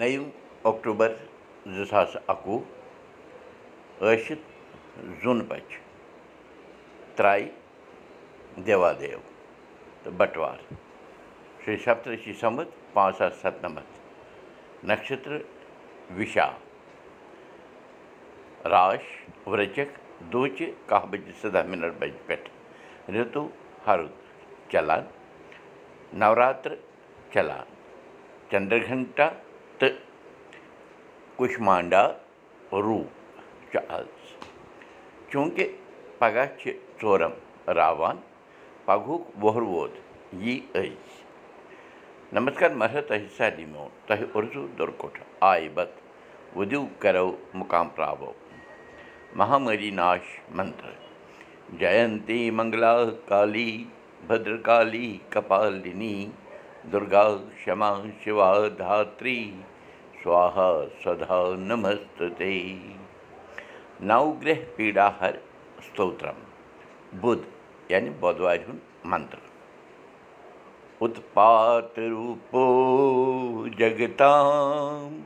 [0.00, 0.24] نٔیِم
[0.68, 1.12] October
[1.74, 2.58] زٕ ساس اَکوُہ
[4.00, 4.40] ٲسِتھ
[5.22, 5.78] زوٗنہٕ بَچہِ
[7.16, 7.46] ترٛایہِ
[8.66, 9.18] دیوادیو
[10.02, 10.58] تہٕ بَٹوار
[11.64, 15.40] شیٚیہِ سَتتٕرٛشی سَمَتھ پانٛژھ ساس سَتنَمَتھ نَشترٕ
[16.18, 16.48] وِشا
[18.72, 19.04] راش
[19.46, 19.98] وچک
[20.32, 23.48] دوٗچہِ کاہ بَجے سَداہ مِنٹ بَجہِ پٮ۪ٹھ رِتوٗ
[23.86, 24.12] ہرُد
[24.72, 25.04] چلان
[26.20, 26.76] نوراترٕ
[27.32, 27.74] چلان
[28.50, 29.28] چندر گھنٹا
[29.78, 29.94] تہٕ
[31.36, 32.02] کُشمانڈا
[32.72, 34.08] روٗپ چھُ آز
[35.30, 35.66] چوٗنٛکہِ
[36.18, 37.34] پگاہ چھِ ژورَم
[37.78, 38.16] راوان
[38.84, 39.94] پگہُک وُہر ووت
[40.44, 41.14] یی أزۍ
[42.32, 42.70] نمسکار
[43.36, 45.18] سارنٕے میون تۄہہِ اُردوٗ دُرکُٹھ
[45.50, 45.92] آیہِ بت
[46.56, 48.32] وُدِو کَرو مُقام پراوو
[49.38, 50.24] مہامری ناش
[50.56, 50.92] منتر
[51.80, 52.94] جینتی منگلا
[53.28, 53.70] کالی
[54.26, 56.16] بدرکالی کپالنی
[56.92, 57.26] دُرگا
[57.64, 57.90] کما
[58.24, 59.40] شِوا دھتری
[60.22, 60.70] سوہا
[61.04, 62.22] سدا نمست
[64.08, 65.34] نو گرٛہ پیٖڈا ہر
[65.86, 66.38] ستوترم
[67.20, 67.40] بُد
[67.88, 69.40] یعنی بۄدوارِ ہُنٛد منتر
[71.00, 72.64] اُتپات روٗپو
[73.78, 75.20] جگتام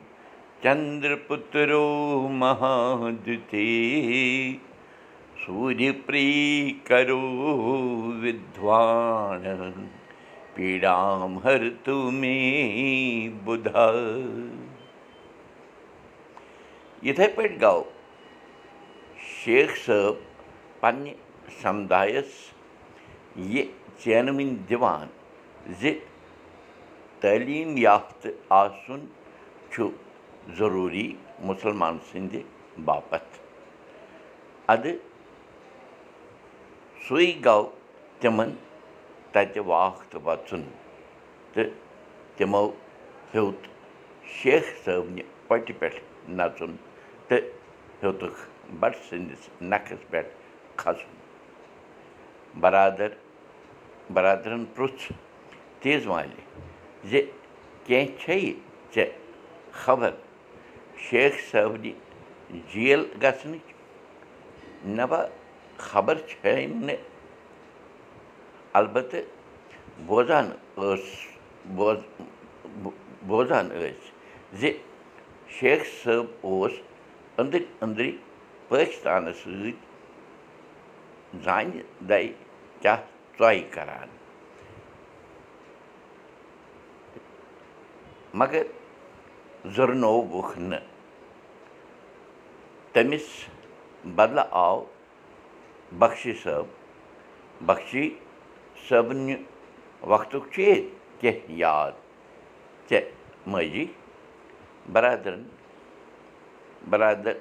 [17.03, 17.83] یِتھَے پٲٹھۍ گوٚو
[19.45, 20.15] شیخ صٲب
[20.81, 21.13] پنٛنہِ
[21.63, 22.31] سمدایَس
[23.37, 23.65] یہِ
[24.05, 25.07] ژینوٕنۍ دِوان
[25.81, 25.93] زِ
[27.21, 29.01] تعلیٖم یافتہٕ آسُن
[29.71, 29.89] چھُ
[39.33, 40.63] تَتہِ واکھ وَژُن
[41.53, 41.71] تہٕ
[42.37, 42.65] تِمو
[43.35, 43.61] ہیوٚت
[44.37, 45.99] شیخ صٲبنہِ پۄٹہِ پٮ۪ٹھ
[46.39, 46.73] نَژُن
[47.29, 47.45] تہٕ
[48.03, 48.41] ہیوٚتُکھ
[48.81, 50.31] بَٹہٕ سٕنٛدِس نَکھَس پٮ۪ٹھ
[50.81, 51.13] کھَسُن
[52.61, 53.11] بَرادَر
[54.15, 55.13] بَرادَرَن پرُٛژھ
[55.83, 56.41] تیز والہِ
[57.11, 57.21] زِ
[57.85, 58.55] کیٚنٛہہ چھےٚ
[58.95, 59.13] ژےٚ
[59.83, 60.11] خبر
[61.09, 61.93] شیخ صٲبنہِ
[62.73, 63.67] جیل گژھنٕچ
[64.97, 65.23] نَبا
[65.89, 67.01] خبر چھے نہٕ
[68.79, 69.25] اَلبتہٕ
[70.07, 71.07] بوزان ٲس
[71.77, 71.99] بوز
[73.27, 74.11] بوزان ٲسۍ
[74.61, 74.71] زِ
[75.59, 76.73] شیخ صٲب اوس
[77.39, 78.13] أنٛدٕرۍ أنٛدرٕ
[78.69, 79.73] پٲکِستانَس سۭتۍ
[81.45, 82.23] زانہِ دَے
[82.81, 83.01] کیٛاہ
[83.39, 84.09] ژۄیہِ کَران
[88.41, 88.65] مگر
[89.77, 90.85] زُرنووُکھ نہٕ
[92.93, 93.29] تٔمِس
[94.17, 94.79] بدلہٕ آو
[95.99, 96.67] بخشی صٲب
[97.67, 98.09] بخشی
[98.89, 99.35] صٲبنہِ
[100.11, 100.89] وقتُک چھُ ییٚتہِ
[101.21, 101.93] کیٚنٛہہ یاد
[102.91, 103.07] ژےٚ
[103.51, 103.85] ماجی
[104.93, 105.43] بَرادَرَن
[106.91, 107.35] بَرادَر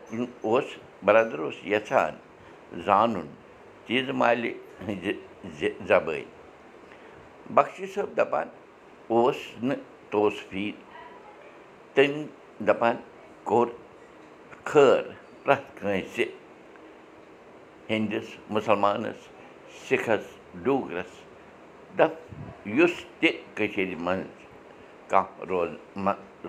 [0.47, 0.65] اوس
[1.05, 2.13] بَرادَر اوس یَژھان
[2.85, 3.27] زانُن
[3.85, 4.51] تیٖژٕ مالہِ
[4.87, 6.25] ہٕنٛزِ زبٲنۍ۔
[7.55, 8.47] بخشی صٲب دَپان
[9.13, 10.71] اوس نہٕ توسفی
[11.93, 12.25] تٔمۍ
[12.67, 12.95] دَپان
[13.43, 13.67] کوٚر
[14.63, 15.01] خٲر
[15.43, 16.25] پرٛٮ۪تھ کٲنٛسہِ
[17.89, 19.19] ہِنٛدِس مُسلمانَس
[19.87, 20.25] سِکھَس
[20.63, 21.11] ڈوٗگرَس
[21.97, 22.13] دَپ
[22.77, 24.27] یُس تہِ کٔشیٖرِ منٛز
[25.09, 25.69] کانٛہہ روز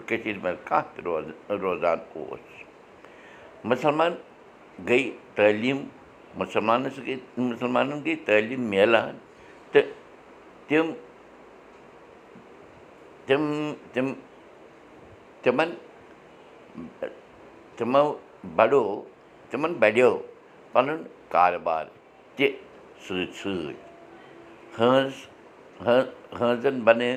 [0.07, 1.25] کٔشیٖرِ منٛز کانٛہہ تہِ روز
[1.63, 2.41] روزان اوس
[3.71, 4.13] مُسلمان
[4.89, 5.79] گٔے تعلیٖم
[6.39, 9.17] مُسلمانَس گٔے مُسلمانَن گٔے تعلیٖم میلان
[9.73, 9.87] تہٕ
[10.69, 10.93] تِم
[13.27, 14.13] تِم تِم
[15.43, 15.71] تِمَن
[17.77, 18.13] تِمو
[18.57, 18.83] بَڑو
[19.51, 20.17] تِمَن بَڑیو
[20.73, 21.85] پَنُن کارٕبار
[22.37, 22.51] تہِ
[23.07, 23.90] سۭتۍ سۭتۍ
[24.81, 25.15] ہٲنٛز
[25.87, 27.13] ہٲنٛزَن بَنٲو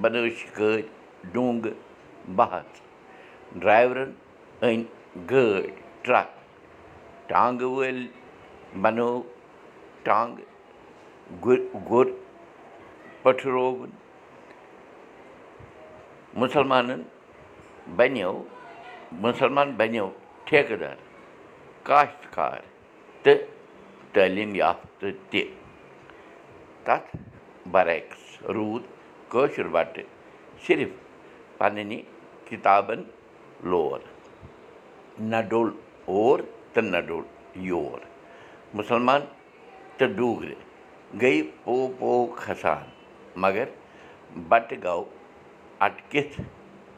[0.00, 0.82] بَنٲو شِکٲرۍ
[1.32, 1.74] ڈوٗنٛگہٕ
[2.36, 2.66] بَہَژ
[3.60, 4.10] ڈرٛایورَن
[4.62, 4.82] أنۍ
[5.30, 5.70] گٲڑۍ
[6.02, 6.28] ٹرٛک
[7.28, 8.06] ٹانٛگہٕ وٲلۍ
[8.82, 9.10] بَنٲو
[10.04, 10.48] ٹانٛگہٕ
[11.44, 11.58] گُر
[11.90, 12.06] گُر
[13.22, 13.90] پٔٹھرووُن
[16.42, 17.02] مُسلمانَن
[17.96, 18.32] بَنیو
[19.26, 20.08] مُسلمان بَنیو
[20.44, 20.94] ٹھیکہٕ دَر
[21.88, 22.58] کاشتکار
[23.22, 23.44] تہٕ
[24.12, 25.42] تعلیٖم یافتہٕ تہِ
[26.86, 27.16] تَتھ
[27.72, 28.24] بَرعکس
[28.54, 28.82] روٗد
[29.30, 30.04] کٲشُر بَٹہٕ
[30.66, 30.88] صرف
[31.58, 32.00] پنٛنہِ
[32.48, 33.02] کِتابَن
[33.70, 33.98] لور
[35.30, 35.70] نہ ڈوٚل
[36.14, 36.38] اور
[36.72, 37.24] تہٕ نہ ڈوٚل
[37.68, 37.98] یور
[38.78, 39.20] مُسلمان
[39.96, 40.54] تہٕ ڈوٗگرِ
[41.22, 42.84] گٔے پو پو کھَسان
[43.44, 43.64] مگر
[44.48, 45.04] بَٹہٕ گوٚو
[45.86, 46.40] اَٹکِتھ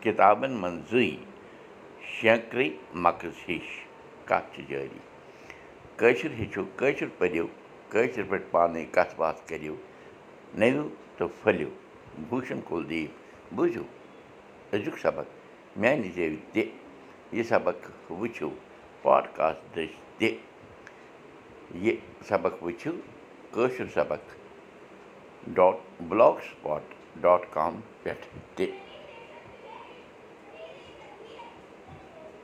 [0.02, 1.10] کِتابَن منٛزٕے
[2.10, 2.68] شٮ۪نٛکرٕے
[3.04, 3.68] مَکٕز ہِش
[4.28, 4.98] کَتھ چھِ جٲری
[5.96, 7.46] کٲشُر ہیٚچھِو کٲشُر پٔرِو
[7.90, 9.74] کٲشِر پٲٹھۍ پانَے کَتھ باتھ کٔرِو
[10.58, 11.68] نٔوِو تہٕ پھٔلِو۔
[12.28, 13.82] بوٗشَن کُلدیپ بوٗزِو
[14.72, 15.26] أزیُک سبق۔
[15.80, 16.62] میٛانہِ زیٚوِ تہِ
[17.36, 18.50] یہِ سبق وٕچھِو
[19.02, 20.36] پاڈکاسٹ دٔسۍ تہِ
[21.84, 21.96] یہِ
[22.28, 22.92] سبق وٕچھِو
[23.54, 24.22] کٲشُر سبق
[25.56, 25.76] dot
[26.08, 26.82] blogspot
[27.22, 28.26] dot com پٮ۪ٹھ
[28.56, 28.66] تہِ